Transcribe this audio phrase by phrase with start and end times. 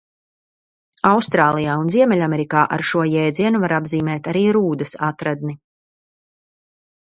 [1.09, 5.59] Austrālijā un Ziemeļamerikā ar šo jēdzienu var apzīmēt arī rūdas atradni.